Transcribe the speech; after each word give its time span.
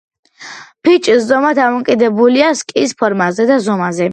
ფიჭის 0.87 1.27
ზომა 1.31 1.51
დამოკიდებულია 1.61 2.51
სკის 2.63 2.99
ფორმაზე 3.03 3.51
და 3.53 3.63
ზომაზე. 3.69 4.09